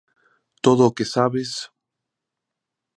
[0.65, 1.49] Todo o que sabes...